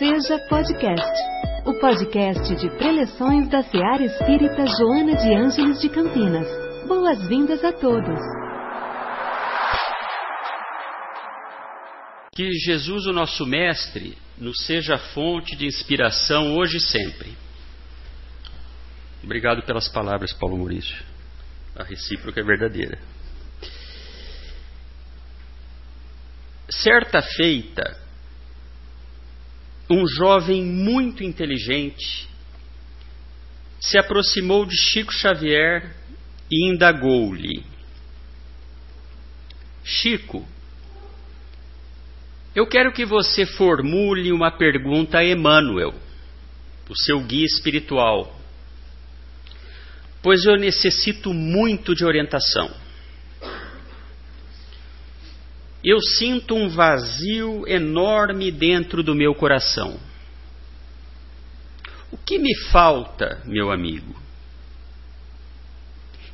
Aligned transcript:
Seja 0.00 0.38
Podcast, 0.48 1.22
o 1.66 1.78
podcast 1.78 2.56
de 2.56 2.70
preleções 2.78 3.50
da 3.50 3.62
Seara 3.62 4.02
Espírita 4.02 4.64
Joana 4.64 5.14
de 5.14 5.34
Ângeles 5.34 5.78
de 5.78 5.90
Campinas. 5.90 6.48
Boas-vindas 6.88 7.62
a 7.62 7.70
todos. 7.70 8.18
Que 12.34 12.50
Jesus, 12.64 13.08
o 13.08 13.12
nosso 13.12 13.44
Mestre, 13.44 14.16
nos 14.38 14.64
seja 14.64 14.96
fonte 14.96 15.54
de 15.54 15.66
inspiração 15.66 16.56
hoje 16.56 16.78
e 16.78 16.80
sempre. 16.80 17.36
Obrigado 19.22 19.62
pelas 19.66 19.86
palavras, 19.86 20.32
Paulo 20.32 20.56
Maurício. 20.56 20.96
A 21.76 21.84
recíproca 21.84 22.40
é 22.40 22.42
verdadeira. 22.42 22.98
Certa 26.70 27.20
feita, 27.20 27.99
um 29.90 30.06
jovem 30.06 30.64
muito 30.64 31.24
inteligente 31.24 32.28
se 33.80 33.98
aproximou 33.98 34.64
de 34.64 34.76
Chico 34.76 35.12
Xavier 35.12 35.96
e 36.50 36.70
indagou-lhe: 36.70 37.64
Chico, 39.82 40.46
eu 42.54 42.66
quero 42.66 42.92
que 42.92 43.04
você 43.04 43.44
formule 43.46 44.32
uma 44.32 44.50
pergunta 44.50 45.18
a 45.18 45.24
Emmanuel, 45.24 45.94
o 46.88 46.96
seu 46.96 47.20
guia 47.20 47.44
espiritual, 47.44 48.38
pois 50.22 50.44
eu 50.44 50.56
necessito 50.56 51.32
muito 51.32 51.94
de 51.94 52.04
orientação. 52.04 52.70
Eu 55.82 55.98
sinto 56.00 56.54
um 56.54 56.68
vazio 56.68 57.66
enorme 57.66 58.50
dentro 58.50 59.02
do 59.02 59.14
meu 59.14 59.34
coração. 59.34 59.98
O 62.12 62.18
que 62.18 62.38
me 62.38 62.54
falta, 62.70 63.40
meu 63.46 63.70
amigo? 63.70 64.14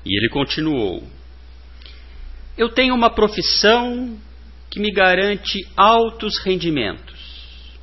E 0.04 0.18
ele 0.18 0.28
continuou: 0.30 1.06
Eu 2.58 2.70
tenho 2.70 2.94
uma 2.94 3.10
profissão 3.10 4.18
que 4.68 4.80
me 4.80 4.90
garante 4.90 5.60
altos 5.76 6.38
rendimentos, 6.38 7.78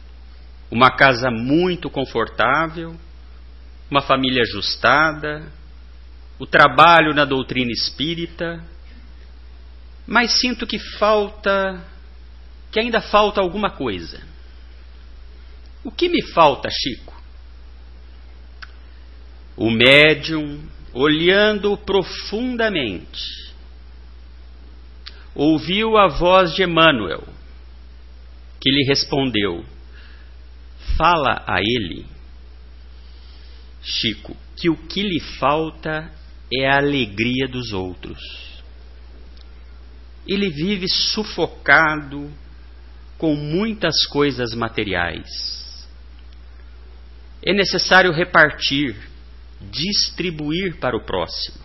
uma 0.70 0.92
casa 0.92 1.32
muito 1.32 1.90
confortável, 1.90 2.96
uma 3.90 4.02
família 4.02 4.42
ajustada, 4.42 5.50
o 6.38 6.46
trabalho 6.46 7.14
na 7.14 7.24
doutrina 7.24 7.72
espírita 7.72 8.62
mas 10.06 10.40
sinto 10.40 10.68
que 10.68 10.80
falta, 10.98 11.82
que 12.72 12.80
ainda 12.80 13.02
falta 13.02 13.40
alguma 13.42 13.70
coisa. 13.70 14.22
O 15.84 15.92
que 15.92 16.10
me 16.10 16.22
falta, 16.34 16.70
Chico? 16.70 17.14
O 19.56 19.70
médium, 19.70 20.62
olhando 20.94 21.78
profundamente, 21.78 23.22
ouviu 25.36 25.98
a 25.98 26.08
voz 26.08 26.54
de 26.54 26.64
Emmanuel, 26.64 27.24
que 28.62 28.72
lhe 28.72 28.86
respondeu: 28.88 29.64
Fala 30.98 31.44
a 31.48 31.60
ele, 31.60 32.06
Chico, 33.82 34.36
que 34.58 34.70
o 34.70 34.76
que 34.76 35.02
lhe 35.04 35.20
falta 35.40 36.12
é 36.52 36.68
a 36.68 36.78
alegria 36.78 37.48
dos 37.48 37.72
outros 37.72 38.53
ele 40.28 40.50
vive 40.50 40.88
sufocado 40.88 42.32
com 43.18 43.36
muitas 43.36 44.06
coisas 44.08 44.54
materiais. 44.54 45.88
É 47.46 47.54
necessário 47.54 48.12
repartir, 48.12 48.96
distribuir 49.62 50.78
para 50.78 50.96
o 50.96 51.04
próximo. 51.04 51.64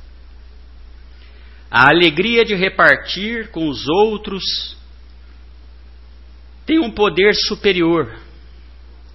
A 1.70 1.88
alegria 1.88 2.44
de 2.44 2.54
repartir 2.54 3.50
com 3.50 3.68
os 3.68 3.86
outros 3.86 4.76
tem 6.66 6.78
um 6.78 6.90
poder 6.90 7.34
superior 7.34 8.18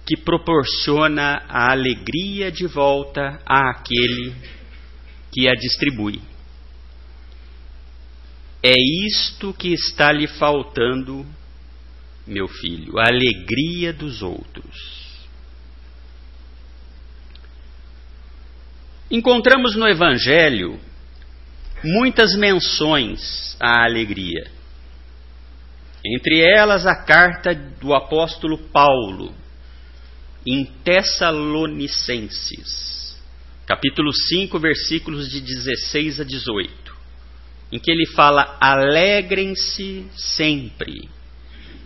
que 0.06 0.16
proporciona 0.16 1.42
a 1.48 1.72
alegria 1.72 2.50
de 2.50 2.66
volta 2.66 3.40
àquele 3.46 4.34
que 5.32 5.48
a 5.48 5.52
distribui. 5.52 6.20
É 8.66 8.72
isto 9.06 9.52
que 9.52 9.74
está 9.74 10.10
lhe 10.10 10.26
faltando, 10.26 11.26
meu 12.26 12.48
filho, 12.48 12.98
a 12.98 13.08
alegria 13.08 13.92
dos 13.92 14.22
outros. 14.22 15.18
Encontramos 19.10 19.76
no 19.76 19.86
Evangelho 19.86 20.80
muitas 21.84 22.34
menções 22.34 23.54
à 23.60 23.84
alegria. 23.84 24.50
Entre 26.02 26.40
elas, 26.40 26.86
a 26.86 26.96
carta 26.96 27.54
do 27.54 27.92
apóstolo 27.92 28.56
Paulo, 28.56 29.34
em 30.46 30.64
Tessalonicenses, 30.82 33.22
capítulo 33.66 34.10
5, 34.10 34.58
versículos 34.58 35.28
de 35.28 35.42
16 35.42 36.20
a 36.20 36.24
18 36.24 36.83
em 37.70 37.78
que 37.78 37.90
ele 37.90 38.06
fala: 38.06 38.56
alegrem-se 38.60 40.06
sempre, 40.16 41.08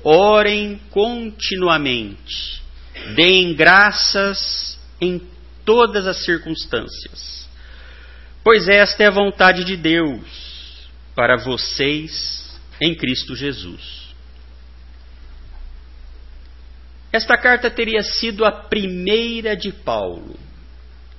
orem 0.03 0.81
continuamente, 0.91 2.63
deem 3.15 3.55
graças 3.55 4.79
em 5.01 5.21
todas 5.65 6.07
as 6.07 6.25
circunstâncias, 6.25 7.49
pois 8.43 8.69
esta 8.69 9.03
é 9.03 9.07
a 9.07 9.13
vontade 9.13 9.65
de 9.65 9.77
Deus 9.77 10.49
para 11.15 11.37
vocês 11.37 12.59
em 12.81 12.95
Cristo 12.95 13.35
Jesus. 13.35 14.09
Esta 17.13 17.37
carta 17.37 17.71
teria 17.71 18.03
sido 18.03 18.45
a 18.45 18.53
primeira 18.53 19.57
de 19.57 19.73
Paulo 19.73 20.39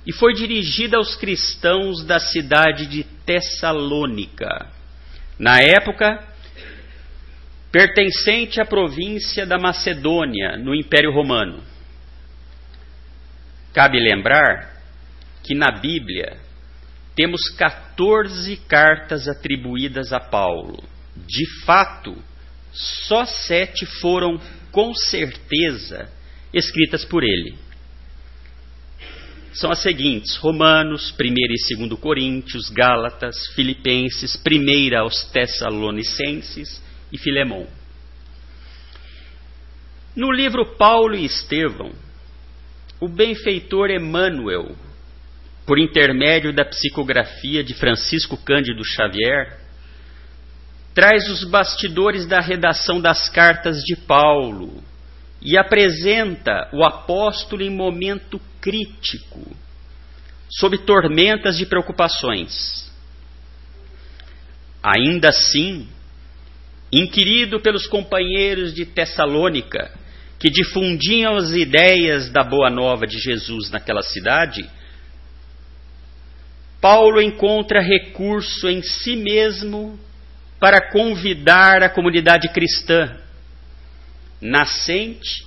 e 0.06 0.12
foi 0.12 0.32
dirigida 0.32 0.96
aos 0.96 1.16
cristãos 1.16 2.04
da 2.04 2.18
cidade 2.18 2.86
de 2.86 3.04
Tessalônica, 3.30 4.66
na 5.38 5.62
época 5.62 6.26
pertencente 7.70 8.60
à 8.60 8.64
província 8.64 9.46
da 9.46 9.56
Macedônia, 9.56 10.56
no 10.56 10.74
Império 10.74 11.12
Romano. 11.12 11.62
Cabe 13.72 14.00
lembrar 14.00 14.82
que 15.44 15.54
na 15.54 15.70
Bíblia 15.70 16.38
temos 17.14 17.48
14 17.50 18.56
cartas 18.66 19.28
atribuídas 19.28 20.12
a 20.12 20.18
Paulo. 20.18 20.82
De 21.14 21.64
fato, 21.64 22.16
só 22.72 23.24
sete 23.24 23.86
foram 24.00 24.40
com 24.72 24.92
certeza 24.92 26.10
escritas 26.52 27.04
por 27.04 27.22
ele 27.22 27.69
são 29.52 29.70
as 29.70 29.82
seguintes: 29.82 30.36
Romanos, 30.36 31.14
1 31.18 31.24
e 31.24 31.86
2 31.88 32.00
Coríntios, 32.00 32.68
Gálatas, 32.70 33.36
Filipenses, 33.54 34.36
1 34.36 34.98
aos 34.98 35.24
Tessalonicenses 35.30 36.82
e 37.12 37.18
Filemão. 37.18 37.66
No 40.14 40.32
livro 40.32 40.76
Paulo 40.76 41.14
e 41.14 41.24
Estevão, 41.24 41.92
o 43.00 43.08
benfeitor 43.08 43.90
Emmanuel, 43.90 44.76
por 45.64 45.78
intermédio 45.78 46.52
da 46.52 46.64
psicografia 46.64 47.62
de 47.62 47.74
Francisco 47.74 48.36
Cândido 48.36 48.84
Xavier, 48.84 49.58
traz 50.94 51.28
os 51.30 51.44
bastidores 51.44 52.26
da 52.26 52.40
redação 52.40 53.00
das 53.00 53.28
cartas 53.28 53.78
de 53.82 53.96
Paulo, 53.96 54.82
e 55.42 55.56
apresenta 55.56 56.68
o 56.72 56.84
apóstolo 56.84 57.62
em 57.62 57.70
momento 57.70 58.40
crítico, 58.60 59.56
sob 60.50 60.78
tormentas 60.78 61.56
de 61.56 61.64
preocupações. 61.64 62.90
Ainda 64.82 65.28
assim, 65.28 65.88
inquirido 66.92 67.60
pelos 67.60 67.86
companheiros 67.86 68.74
de 68.74 68.84
Tessalônica, 68.84 69.90
que 70.38 70.50
difundiam 70.50 71.36
as 71.36 71.52
ideias 71.52 72.30
da 72.30 72.42
boa 72.42 72.70
nova 72.70 73.06
de 73.06 73.18
Jesus 73.18 73.70
naquela 73.70 74.02
cidade, 74.02 74.68
Paulo 76.80 77.20
encontra 77.20 77.80
recurso 77.80 78.68
em 78.68 78.82
si 78.82 79.16
mesmo 79.16 80.00
para 80.58 80.90
convidar 80.90 81.82
a 81.82 81.90
comunidade 81.90 82.48
cristã 82.48 83.20
nascente 84.40 85.46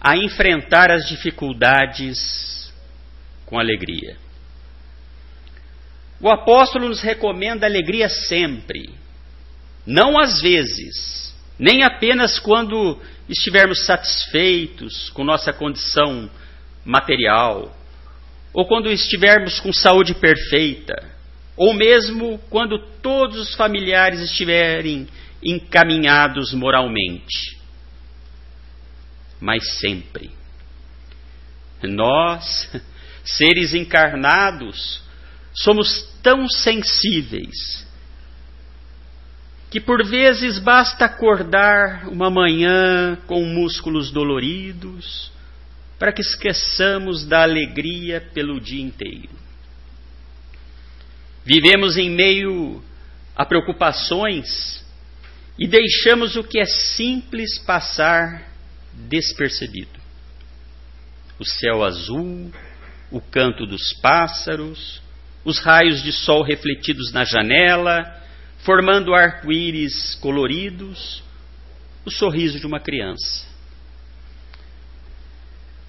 a 0.00 0.16
enfrentar 0.16 0.90
as 0.90 1.06
dificuldades 1.06 2.72
com 3.44 3.58
alegria. 3.58 4.16
O 6.20 6.28
apóstolo 6.28 6.88
nos 6.88 7.00
recomenda 7.00 7.66
alegria 7.66 8.08
sempre, 8.08 8.90
não 9.86 10.18
às 10.18 10.40
vezes, 10.40 11.34
nem 11.58 11.82
apenas 11.82 12.38
quando 12.38 12.98
estivermos 13.28 13.84
satisfeitos 13.86 15.10
com 15.10 15.24
nossa 15.24 15.52
condição 15.52 16.30
material, 16.84 17.74
ou 18.52 18.66
quando 18.66 18.90
estivermos 18.90 19.60
com 19.60 19.72
saúde 19.72 20.14
perfeita, 20.14 21.10
ou 21.56 21.74
mesmo 21.74 22.38
quando 22.50 22.78
todos 23.02 23.38
os 23.38 23.54
familiares 23.54 24.20
estiverem 24.20 25.06
encaminhados 25.42 26.52
moralmente. 26.52 27.59
Mas 29.40 29.78
sempre. 29.78 30.30
Nós, 31.82 32.70
seres 33.24 33.74
encarnados, 33.74 35.02
somos 35.54 36.02
tão 36.22 36.48
sensíveis 36.48 37.88
que 39.70 39.80
por 39.80 40.04
vezes 40.04 40.58
basta 40.58 41.04
acordar 41.04 42.08
uma 42.08 42.28
manhã 42.28 43.16
com 43.26 43.44
músculos 43.44 44.10
doloridos 44.10 45.30
para 45.96 46.12
que 46.12 46.20
esqueçamos 46.20 47.24
da 47.24 47.42
alegria 47.42 48.20
pelo 48.34 48.60
dia 48.60 48.82
inteiro. 48.82 49.30
Vivemos 51.44 51.96
em 51.96 52.10
meio 52.10 52.82
a 53.36 53.46
preocupações 53.46 54.84
e 55.58 55.68
deixamos 55.68 56.36
o 56.36 56.42
que 56.42 56.58
é 56.58 56.64
simples 56.64 57.58
passar 57.60 58.49
despercebido. 58.92 59.98
O 61.38 61.44
céu 61.44 61.82
azul, 61.82 62.52
o 63.10 63.20
canto 63.20 63.66
dos 63.66 63.92
pássaros, 64.00 65.02
os 65.44 65.58
raios 65.58 66.02
de 66.02 66.12
sol 66.12 66.42
refletidos 66.42 67.12
na 67.12 67.24
janela, 67.24 68.04
formando 68.58 69.14
arco-íris 69.14 70.14
coloridos, 70.16 71.22
o 72.04 72.10
sorriso 72.10 72.60
de 72.60 72.66
uma 72.66 72.80
criança. 72.80 73.48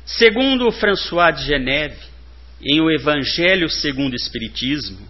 Segundo 0.06 0.72
François 0.72 1.36
de 1.36 1.46
Geneve, 1.46 2.12
em 2.62 2.82
O 2.82 2.90
Evangelho 2.90 3.70
segundo 3.70 4.14
o 4.14 4.16
Espiritismo, 4.16 5.08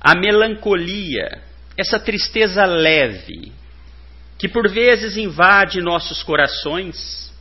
a 0.00 0.14
melancolia, 0.14 1.42
essa 1.76 1.98
tristeza 1.98 2.64
leve, 2.64 3.52
que 4.38 4.48
por 4.48 4.68
vezes 4.70 5.16
invade 5.16 5.80
nossos 5.80 6.22
corações, 6.22 7.32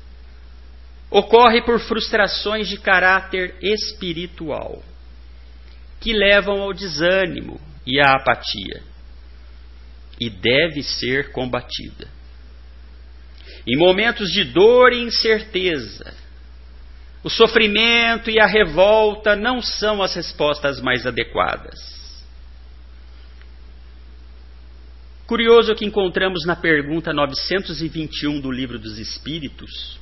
ocorre 1.10 1.62
por 1.64 1.80
frustrações 1.80 2.68
de 2.68 2.78
caráter 2.78 3.56
espiritual, 3.62 4.82
que 6.00 6.14
levam 6.14 6.62
ao 6.62 6.74
desânimo, 6.74 7.60
e 7.86 8.00
a 8.00 8.14
apatia, 8.14 8.82
e 10.20 10.30
deve 10.30 10.82
ser 10.82 11.32
combatida. 11.32 12.08
Em 13.68 13.78
momentos 13.78 14.32
de 14.32 14.44
dor 14.44 14.92
e 14.92 15.04
incerteza, 15.04 16.14
o 17.24 17.30
sofrimento 17.30 18.30
e 18.30 18.40
a 18.40 18.46
revolta 18.46 19.36
não 19.36 19.62
são 19.62 20.02
as 20.02 20.16
respostas 20.16 20.80
mais 20.80 21.06
adequadas. 21.06 21.95
Curioso 25.28 25.74
que 25.74 25.86
encontramos 25.86 26.46
na 26.46 26.56
pergunta 26.56 27.12
921 27.12 28.40
do 28.40 28.52
Livro 28.52 28.78
dos 28.78 29.00
Espíritos, 29.00 30.00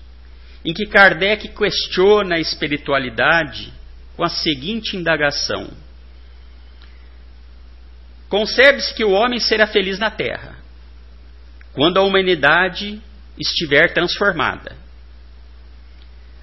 em 0.66 0.74
que 0.74 0.86
Kardec 0.86 1.48
questiona 1.48 2.36
a 2.36 2.40
espiritualidade 2.40 3.72
com 4.18 4.24
a 4.25 4.30
seguinte 4.30 4.98
indagação: 4.98 5.70
Concebe-se 8.28 8.94
que 8.94 9.06
o 9.06 9.12
homem 9.12 9.40
será 9.40 9.66
feliz 9.66 9.98
na 9.98 10.12
terra, 10.12 10.58
quando 11.72 12.00
a 12.00 12.02
humanidade 12.02 13.02
estiver 13.40 13.94
transformada. 13.94 14.75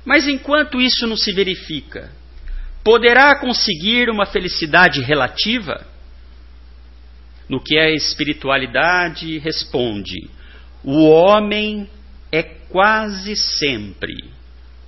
Mas 0.06 0.26
enquanto 0.26 0.80
isso 0.80 1.06
não 1.06 1.18
se 1.18 1.34
verifica, 1.34 2.10
poderá 2.82 3.38
conseguir 3.38 4.08
uma 4.08 4.24
felicidade 4.24 5.02
relativa? 5.02 5.86
No 7.50 7.60
que 7.60 7.78
a 7.78 7.90
espiritualidade 7.90 9.36
responde: 9.38 10.30
o 10.82 11.06
homem 11.10 11.86
é 12.32 12.42
quase 12.42 13.36
sempre 13.36 14.30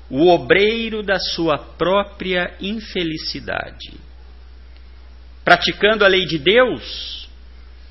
o 0.08 0.28
obreiro 0.28 1.02
da 1.02 1.18
sua 1.18 1.58
própria 1.58 2.54
infelicidade 2.58 3.92
praticando 5.44 6.04
a 6.04 6.08
lei 6.08 6.24
de 6.24 6.38
Deus, 6.38 7.28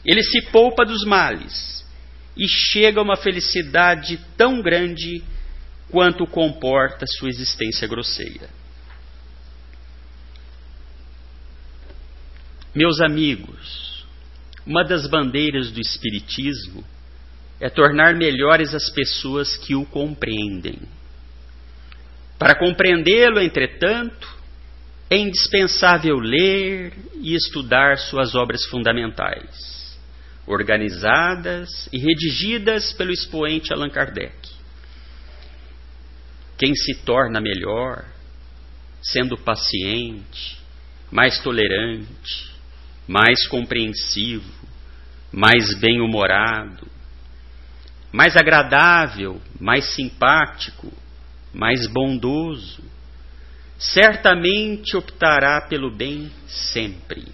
ele 0.06 0.23
se 0.23 0.41
poupa 0.51 0.85
dos 0.85 1.03
males 1.06 1.85
e 2.35 2.47
chega 2.47 3.00
a 3.00 3.03
uma 3.03 3.17
felicidade 3.17 4.19
tão 4.38 4.62
grande 4.62 5.24
quanto 5.89 6.25
comporta 6.25 7.06
sua 7.06 7.29
existência 7.29 7.88
grosseira. 7.88 8.50
Meus 12.74 13.01
amigos, 13.01 13.90
uma 14.66 14.84
das 14.84 15.08
bandeiras 15.08 15.72
do 15.72 15.80
Espiritismo 15.80 16.84
é 17.60 17.69
tornar 17.69 18.16
melhores 18.16 18.74
as 18.74 18.90
pessoas 18.90 19.56
que 19.58 19.75
o 19.75 19.86
compreendem. 19.86 20.80
Para 22.38 22.56
compreendê-lo, 22.56 23.40
entretanto, 23.40 24.28
é 25.10 25.18
indispensável 25.18 26.18
ler 26.18 26.94
e 27.22 27.36
estudar 27.36 27.98
suas 27.98 28.34
obras 28.34 28.66
fundamentais, 28.66 30.00
organizadas 30.48 31.88
e 31.94 32.00
redigidas 32.00 32.94
pelo 32.94 33.12
expoente 33.12 33.72
Allan 33.72 33.90
Kardec. 33.90 34.34
Quem 36.58 36.74
se 36.74 36.96
torna 37.04 37.42
melhor, 37.42 38.06
sendo 39.04 39.38
paciente, 39.38 40.58
mais 41.12 41.40
tolerante, 41.44 42.52
mais 43.07 43.48
compreensivo, 43.48 44.51
mais 45.31 45.80
bem-humorado, 45.80 46.88
mais 48.12 48.36
agradável, 48.36 49.42
mais 49.59 49.95
simpático, 49.95 50.92
mais 51.53 51.88
bondoso, 51.88 52.83
certamente 53.77 54.95
optará 54.95 55.62
pelo 55.62 55.89
bem 55.89 56.31
sempre, 56.48 57.25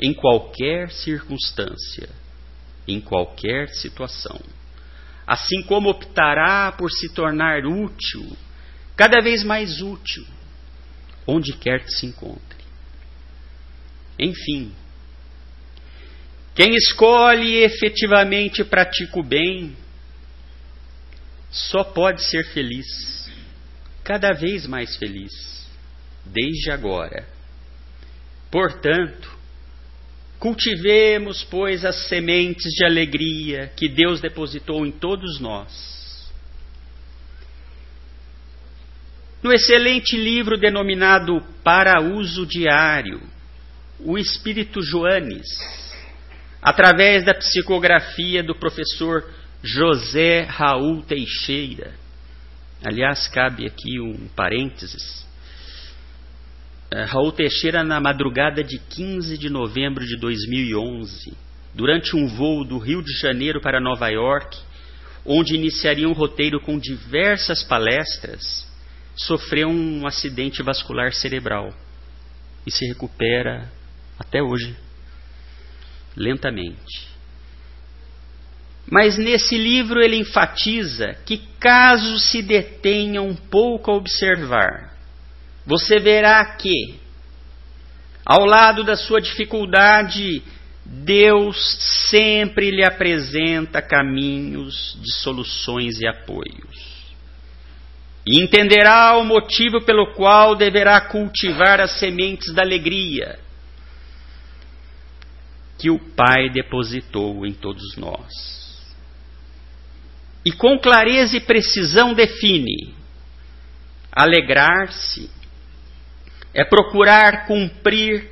em 0.00 0.14
qualquer 0.14 0.90
circunstância, 0.90 2.08
em 2.86 3.00
qualquer 3.00 3.68
situação. 3.70 4.40
Assim 5.26 5.62
como 5.62 5.90
optará 5.90 6.72
por 6.72 6.90
se 6.90 7.12
tornar 7.12 7.66
útil, 7.66 8.36
cada 8.96 9.20
vez 9.20 9.42
mais 9.42 9.82
útil, 9.82 10.24
onde 11.26 11.52
quer 11.54 11.84
que 11.84 11.90
se 11.90 12.06
encontre. 12.06 12.64
Enfim, 14.18 14.72
quem 16.56 16.74
escolhe 16.74 17.48
e 17.48 17.64
efetivamente 17.64 18.64
pratica 18.64 19.20
o 19.20 19.22
bem, 19.22 19.76
só 21.50 21.84
pode 21.84 22.22
ser 22.22 22.46
feliz, 22.54 23.30
cada 24.02 24.32
vez 24.32 24.66
mais 24.66 24.96
feliz 24.96 25.68
desde 26.24 26.70
agora. 26.70 27.28
Portanto, 28.50 29.30
cultivemos, 30.38 31.44
pois, 31.44 31.84
as 31.84 32.08
sementes 32.08 32.72
de 32.72 32.86
alegria 32.86 33.70
que 33.76 33.86
Deus 33.86 34.22
depositou 34.22 34.86
em 34.86 34.90
todos 34.90 35.38
nós. 35.38 36.32
No 39.42 39.52
excelente 39.52 40.16
livro 40.16 40.56
denominado 40.56 41.38
Para 41.62 42.00
Uso 42.00 42.46
Diário, 42.46 43.20
o 44.00 44.16
Espírito 44.16 44.80
Joanes, 44.82 45.46
através 46.60 47.24
da 47.24 47.34
psicografia 47.34 48.42
do 48.42 48.54
professor 48.54 49.28
José 49.62 50.42
Raul 50.42 51.02
Teixeira, 51.02 51.94
aliás, 52.84 53.28
cabe 53.28 53.66
aqui 53.66 54.00
um 54.00 54.28
parênteses, 54.28 55.26
é, 56.90 57.02
Raul 57.04 57.32
Teixeira, 57.32 57.82
na 57.82 58.00
madrugada 58.00 58.62
de 58.62 58.78
15 58.78 59.36
de 59.36 59.50
novembro 59.50 60.06
de 60.06 60.16
2011, 60.16 61.36
durante 61.74 62.16
um 62.16 62.26
voo 62.28 62.64
do 62.64 62.78
Rio 62.78 63.02
de 63.02 63.12
Janeiro 63.18 63.60
para 63.60 63.80
Nova 63.80 64.08
York, 64.08 64.56
onde 65.24 65.54
iniciaria 65.54 66.08
um 66.08 66.12
roteiro 66.12 66.60
com 66.60 66.78
diversas 66.78 67.62
palestras, 67.64 68.66
sofreu 69.16 69.68
um 69.68 70.06
acidente 70.06 70.62
vascular 70.62 71.12
cerebral 71.12 71.74
e 72.66 72.70
se 72.70 72.86
recupera 72.86 73.70
até 74.18 74.42
hoje, 74.42 74.76
lentamente. 76.16 77.06
Mas 78.90 79.18
nesse 79.18 79.56
livro 79.56 80.00
ele 80.00 80.16
enfatiza 80.16 81.14
que, 81.26 81.38
caso 81.58 82.18
se 82.18 82.40
detenha 82.40 83.20
um 83.20 83.34
pouco 83.34 83.90
a 83.90 83.94
observar 83.94 84.96
você 85.66 85.98
verá 85.98 86.44
que, 86.44 86.94
ao 88.24 88.44
lado 88.44 88.84
da 88.84 88.94
sua 88.94 89.20
dificuldade 89.20 90.42
Deus 90.84 91.56
sempre 92.08 92.70
lhe 92.70 92.84
apresenta 92.84 93.82
caminhos 93.82 94.96
de 95.02 95.12
soluções 95.14 96.00
e 96.00 96.06
apoios. 96.06 96.86
E 98.24 98.40
entenderá 98.40 99.16
o 99.16 99.24
motivo 99.24 99.80
pelo 99.84 100.14
qual 100.14 100.54
deverá 100.54 101.00
cultivar 101.00 101.80
as 101.80 101.98
sementes 101.98 102.54
da 102.54 102.62
alegria 102.62 103.36
que 105.78 105.90
o 105.90 105.98
Pai 105.98 106.48
depositou 106.50 107.46
em 107.46 107.52
todos 107.52 107.96
nós. 107.96 108.56
E 110.44 110.52
com 110.52 110.78
clareza 110.78 111.36
e 111.36 111.40
precisão 111.40 112.14
define: 112.14 112.94
alegrar-se 114.12 115.30
é 116.54 116.64
procurar 116.64 117.46
cumprir 117.46 118.30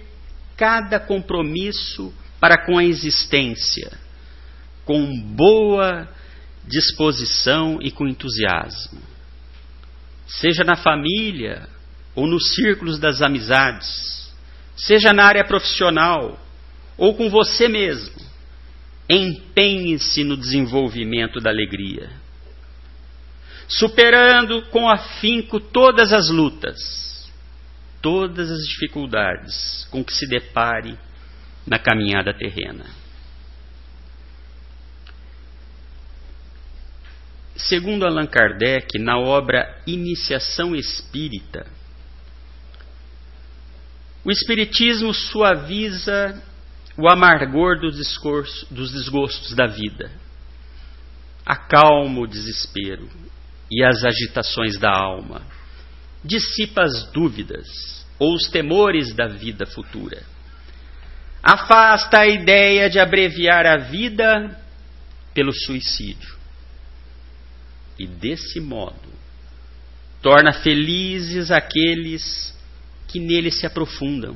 cada 0.57 0.99
compromisso 1.01 2.15
para 2.41 2.65
com 2.65 2.79
a 2.79 2.85
existência, 2.85 3.91
com 4.85 5.21
boa 5.21 6.09
disposição 6.67 7.79
e 7.83 7.91
com 7.91 8.09
entusiasmo. 8.09 9.01
Seja 10.27 10.65
na 10.65 10.77
família 10.77 11.69
ou 12.15 12.27
nos 12.27 12.55
círculos 12.55 12.99
das 12.99 13.21
amizades, 13.21 14.33
seja 14.77 15.13
na 15.13 15.25
área 15.25 15.45
profissional 15.45 16.39
ou 16.97 17.15
com 17.15 17.29
você 17.29 17.69
mesmo, 17.69 18.15
empenhe-se 19.09 20.25
no 20.25 20.37
desenvolvimento 20.37 21.41
da 21.41 21.51
alegria, 21.51 22.11
superando 23.69 24.63
com 24.67 24.89
afinco 24.89 25.59
todas 25.61 26.13
as 26.13 26.29
lutas, 26.29 27.31
todas 28.01 28.51
as 28.51 28.67
dificuldades 28.67 29.87
com 29.91 30.05
que 30.05 30.13
se 30.13 30.27
depare 30.29 30.99
na 31.67 31.79
caminhada 31.79 32.33
terrena. 32.35 32.85
Segundo 37.57 38.05
Allan 38.05 38.27
Kardec, 38.27 38.99
na 38.99 39.17
obra 39.17 39.81
Iniciação 39.87 40.75
Espírita, 40.75 41.67
o 44.25 44.31
Espiritismo 44.31 45.15
suaviza 45.15 46.43
o 46.97 47.09
amargor 47.09 47.81
dos, 47.81 47.97
discurso, 47.97 48.67
dos 48.73 48.93
desgostos 48.93 49.55
da 49.55 49.67
vida, 49.67 50.11
acalma 51.45 52.21
o 52.21 52.27
desespero 52.27 53.09
e 53.71 53.83
as 53.83 54.05
agitações 54.05 54.79
da 54.79 54.91
alma, 54.91 55.43
dissipa 56.25 56.83
as 56.83 57.11
dúvidas 57.11 58.07
ou 58.19 58.35
os 58.35 58.49
temores 58.49 59.15
da 59.15 59.27
vida 59.27 59.67
futura 59.67 60.35
afasta 61.45 62.21
a 62.21 62.27
ideia 62.27 62.89
de 62.89 62.99
abreviar 62.99 63.67
a 63.67 63.77
vida 63.77 64.59
pelo 65.35 65.53
suicídio. 65.53 66.35
E 67.99 68.07
desse 68.07 68.61
modo, 68.61 69.13
torna 70.23 70.55
felizes 70.55 71.51
aqueles 71.51 72.57
que 73.07 73.21
nele 73.21 73.51
se 73.51 73.67
aprofundam, 73.67 74.35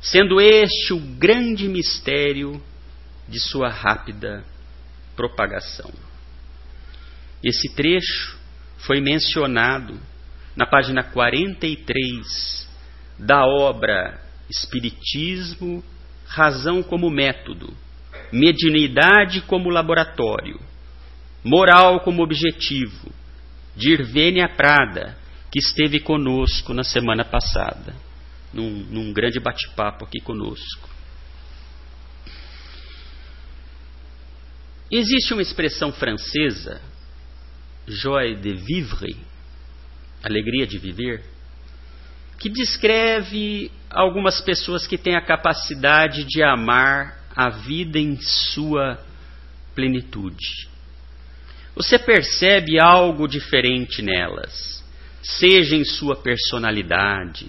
sendo 0.00 0.40
este 0.40 0.92
o 0.92 0.98
grande 0.98 1.68
mistério 1.68 2.62
de 3.28 3.40
sua 3.40 3.68
rápida 3.68 4.44
propagação. 5.14 5.90
Esse 7.42 7.74
trecho 7.74 8.36
foi 8.78 9.00
mencionado 9.00 9.98
na 10.54 10.66
página 10.66 11.02
43 11.02 12.68
da 13.18 13.44
obra 13.46 14.20
Espiritismo, 14.48 15.82
razão 16.26 16.82
como 16.82 17.10
método, 17.10 17.76
mediunidade 18.32 19.40
como 19.42 19.70
laboratório, 19.70 20.60
moral 21.42 22.00
como 22.00 22.22
objetivo, 22.22 23.12
de 23.74 23.90
Irvênia 23.90 24.48
Prada, 24.48 25.16
que 25.50 25.58
esteve 25.58 26.00
conosco 26.00 26.72
na 26.72 26.84
semana 26.84 27.24
passada, 27.24 27.94
num, 28.56 28.70
num 28.70 29.12
grande 29.12 29.38
bate-papo 29.38 30.06
aqui 30.06 30.18
conosco. 30.20 30.88
Existe 34.90 35.32
uma 35.32 35.42
expressão 35.42 35.92
francesa, 35.92 36.80
joie 37.86 38.34
de 38.36 38.54
vivre, 38.54 39.16
alegria 40.22 40.66
de 40.66 40.78
viver, 40.78 41.22
que 42.38 42.48
descreve 42.48 43.70
algumas 43.90 44.40
pessoas 44.40 44.86
que 44.86 44.96
têm 44.96 45.16
a 45.16 45.24
capacidade 45.24 46.24
de 46.24 46.42
amar 46.42 47.18
a 47.34 47.50
vida 47.50 47.98
em 47.98 48.18
sua 48.20 48.98
plenitude. 49.74 50.68
Você 51.74 51.98
percebe 51.98 52.80
algo 52.80 53.26
diferente 53.26 54.00
nelas, 54.00 54.82
seja 55.22 55.76
em 55.76 55.84
sua 55.84 56.16
personalidade, 56.16 57.48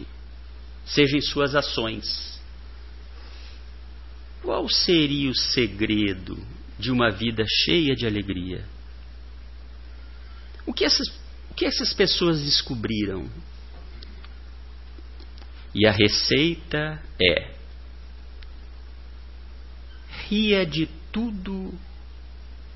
seja 0.87 1.17
em 1.17 1.21
suas 1.21 1.55
ações. 1.55 2.39
Qual 4.41 4.67
seria 4.69 5.29
o 5.29 5.35
segredo 5.35 6.37
de 6.79 6.91
uma 6.91 7.11
vida 7.11 7.43
cheia 7.65 7.95
de 7.95 8.05
alegria? 8.05 8.65
O 10.65 10.73
que 10.73 10.85
essas, 10.85 11.07
o 11.49 11.53
que 11.53 11.65
essas 11.65 11.93
pessoas 11.93 12.41
descobriram? 12.41 13.29
E 15.73 15.85
a 15.85 15.91
receita 15.91 17.01
é: 17.21 17.51
ria 20.29 20.65
de 20.65 20.87
tudo 21.11 21.73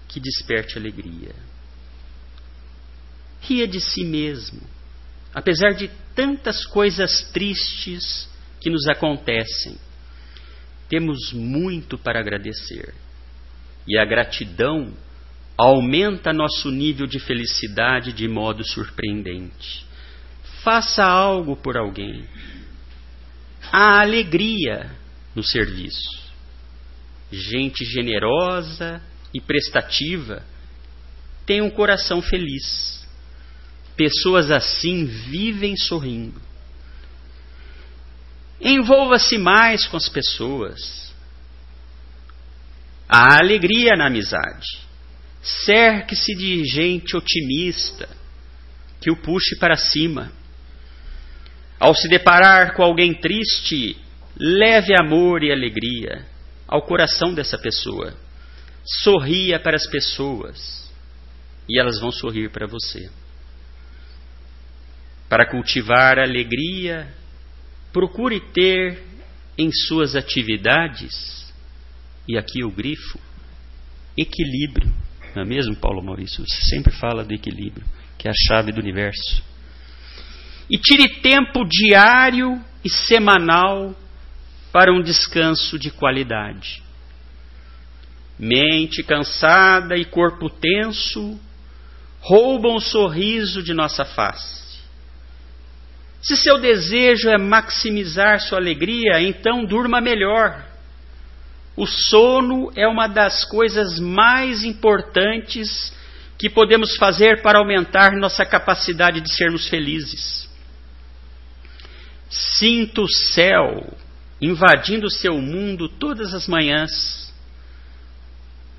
que 0.08 0.20
desperte 0.20 0.78
alegria. 0.78 1.34
Ria 3.42 3.68
de 3.68 3.80
si 3.80 4.04
mesmo, 4.04 4.62
apesar 5.34 5.72
de 5.72 5.90
tantas 6.16 6.66
coisas 6.66 7.30
tristes 7.32 8.30
que 8.60 8.70
nos 8.70 8.88
acontecem. 8.88 9.78
Temos 10.90 11.32
muito 11.34 11.98
para 11.98 12.20
agradecer. 12.20 12.94
E 13.88 13.98
a 13.98 14.06
gratidão 14.06 14.94
aumenta 15.58 16.34
nosso 16.34 16.70
nível 16.70 17.08
de 17.08 17.20
felicidade 17.20 18.14
de 18.14 18.28
modo 18.28 18.64
surpreendente. 18.64 19.86
Faça 20.64 21.04
algo 21.04 21.56
por 21.56 21.78
alguém 21.78 22.28
a 23.72 24.02
alegria 24.02 24.92
no 25.34 25.44
serviço. 25.44 26.22
Gente 27.32 27.86
generosa 27.86 29.02
e 29.34 29.40
prestativa 29.40 30.44
tem 31.46 31.62
um 31.62 31.70
coração 31.70 32.22
feliz. 32.22 33.01
Pessoas 33.96 34.50
assim 34.52 35.06
vivem 35.06 35.76
sorrindo. 35.76 36.42
Envolva-se 38.60 39.38
mais 39.38 39.88
com 39.88 39.98
as 39.98 40.08
pessoas. 40.08 41.12
Há 43.10 43.40
alegria 43.40 43.92
na 43.98 44.08
amizade. 44.08 44.80
Cerque-se 45.42 46.36
de 46.36 46.64
gente 46.66 47.18
otimista 47.18 48.08
que 49.02 49.12
o 49.12 49.18
puxe 49.18 49.58
para 49.58 49.76
cima. 49.76 50.32
Ao 51.80 51.96
se 51.96 52.08
deparar 52.08 52.76
com 52.76 52.84
alguém 52.84 53.14
triste, 53.16 53.98
leve 54.38 54.94
amor 55.00 55.44
e 55.44 55.52
alegria 55.52 56.26
ao 56.68 56.84
coração 56.84 57.34
dessa 57.34 57.58
pessoa. 57.58 58.14
Sorria 59.04 59.60
para 59.60 59.76
as 59.76 59.88
pessoas 59.88 60.90
e 61.68 61.80
elas 61.80 62.00
vão 62.00 62.12
sorrir 62.12 62.52
para 62.52 62.68
você. 62.68 63.10
Para 65.32 65.46
cultivar 65.46 66.20
a 66.20 66.24
alegria, 66.24 67.08
procure 67.94 68.42
ter 68.52 69.02
em 69.58 69.72
suas 69.72 70.14
atividades, 70.14 71.54
e 72.28 72.38
aqui 72.38 72.66
o 72.66 72.70
grifo, 72.70 73.18
equilíbrio. 74.18 74.94
Não 75.34 75.44
é 75.44 75.46
mesmo, 75.46 75.74
Paulo 75.78 76.04
Maurício? 76.04 76.46
Você 76.46 76.76
sempre 76.76 76.92
fala 76.92 77.24
do 77.24 77.34
equilíbrio, 77.34 77.86
que 78.18 78.28
é 78.28 78.32
a 78.32 78.34
chave 78.50 78.74
do 78.74 78.82
universo. 78.82 79.42
E 80.70 80.78
tire 80.78 81.22
tempo 81.22 81.64
diário 81.64 82.62
e 82.84 82.90
semanal 82.90 83.96
para 84.70 84.92
um 84.92 85.02
descanso 85.02 85.80
de 85.80 85.92
qualidade. 85.92 86.84
Mente 88.38 89.02
cansada 89.02 89.96
e 89.96 90.04
corpo 90.04 90.50
tenso 90.50 91.40
roubam 92.20 92.76
o 92.76 92.82
sorriso 92.82 93.64
de 93.64 93.74
nossa 93.74 94.04
face. 94.04 94.71
Se 96.22 96.38
seu 96.38 96.60
desejo 96.60 97.30
é 97.30 97.38
maximizar 97.38 98.40
sua 98.40 98.60
alegria, 98.60 99.20
então 99.22 99.66
durma 99.66 100.00
melhor. 100.00 100.64
O 101.76 101.88
sono 101.88 102.72
é 102.76 102.88
uma 102.88 103.08
das 103.08 103.44
coisas 103.46 104.00
mais 104.00 104.64
importantes 104.64 105.92
que 106.38 106.50
podemos 106.50 106.96
fazer 106.98 107.42
para 107.42 107.60
aumentar 107.60 108.12
nossa 108.12 108.46
capacidade 108.46 109.22
de 109.22 109.34
sermos 109.34 109.68
felizes. 109.68 110.50
Sinta 112.30 113.02
o 113.02 113.10
céu 113.10 113.96
invadindo 114.40 115.10
seu 115.10 115.40
mundo 115.40 115.88
todas 115.88 116.34
as 116.34 116.48
manhãs. 116.48 117.34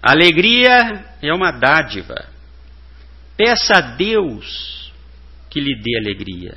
Alegria 0.03 1.05
é 1.21 1.33
uma 1.33 1.53
dádiva. 1.53 2.27
Peça 3.37 3.75
a 3.79 3.81
Deus 3.81 4.93
que 5.49 5.61
lhe 5.61 5.81
dê 5.81 5.99
alegria. 5.99 6.57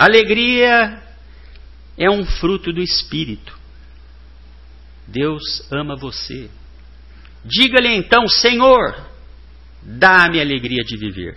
Alegria 0.00 0.98
é 1.98 2.08
um 2.08 2.24
fruto 2.24 2.72
do 2.72 2.80
Espírito. 2.80 3.54
Deus 5.06 5.70
ama 5.70 5.94
você. 5.94 6.48
Diga-lhe 7.44 7.94
então, 7.96 8.26
Senhor, 8.26 8.96
dá-me 9.82 10.40
alegria 10.40 10.82
de 10.84 10.96
viver. 10.96 11.36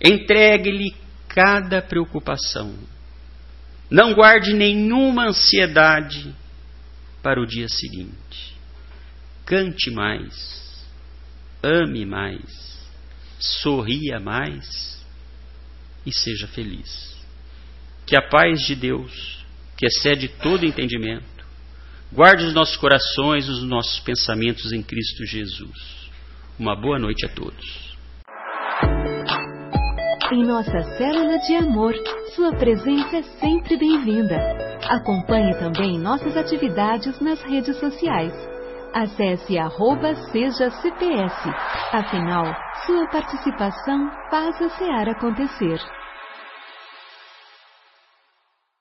Entregue-lhe 0.00 0.94
cada 1.26 1.82
preocupação. 1.82 2.72
Não 3.90 4.14
guarde 4.14 4.52
nenhuma 4.52 5.26
ansiedade 5.26 6.32
para 7.20 7.42
o 7.42 7.46
dia 7.46 7.68
seguinte. 7.68 8.56
Cante 9.44 9.90
mais, 9.90 10.86
ame 11.60 12.06
mais, 12.06 12.78
sorria 13.40 14.20
mais 14.20 15.04
e 16.06 16.12
seja 16.12 16.46
feliz. 16.46 17.13
Que 18.06 18.16
a 18.16 18.22
paz 18.28 18.60
de 18.66 18.74
Deus, 18.74 19.44
que 19.78 19.86
excede 19.86 20.28
todo 20.28 20.66
entendimento, 20.66 21.24
guarde 22.12 22.44
os 22.44 22.52
nossos 22.52 22.76
corações, 22.76 23.48
os 23.48 23.62
nossos 23.62 23.98
pensamentos 24.00 24.72
em 24.72 24.82
Cristo 24.82 25.24
Jesus. 25.24 26.10
Uma 26.58 26.76
boa 26.78 26.98
noite 26.98 27.24
a 27.24 27.30
todos. 27.30 27.96
Em 30.30 30.44
nossa 30.44 30.82
célula 30.98 31.38
de 31.38 31.54
amor, 31.56 31.94
sua 32.34 32.52
presença 32.56 33.16
é 33.16 33.22
sempre 33.40 33.78
bem-vinda. 33.78 34.36
Acompanhe 34.86 35.54
também 35.58 35.98
nossas 35.98 36.36
atividades 36.36 37.18
nas 37.20 37.40
redes 37.42 37.78
sociais. 37.78 38.34
Acesse 38.92 39.56
arroba 39.56 40.14
seja 40.30 40.70
CPS. 40.70 41.48
Afinal, 41.90 42.54
sua 42.84 43.06
participação 43.08 44.10
faz 44.30 44.60
a 44.60 44.68
SEAR 44.68 45.08
acontecer. 45.08 45.80